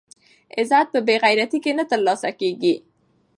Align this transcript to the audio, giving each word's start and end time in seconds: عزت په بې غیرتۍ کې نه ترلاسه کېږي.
عزت 0.59 0.87
په 0.93 0.99
بې 1.05 1.15
غیرتۍ 1.23 1.59
کې 1.63 1.71
نه 1.79 1.83
ترلاسه 1.91 2.29
کېږي. 2.39 2.75